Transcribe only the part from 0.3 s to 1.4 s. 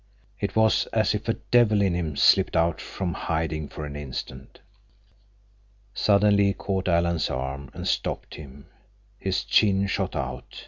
It was as if a